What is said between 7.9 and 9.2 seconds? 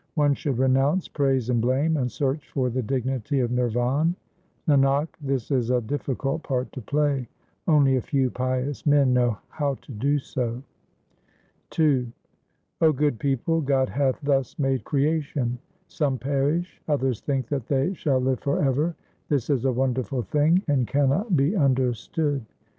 a few pious men